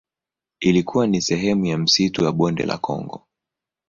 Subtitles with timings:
[0.59, 3.25] Ilikuwa ni sehemu ya msitu wa Bonde la Kongo.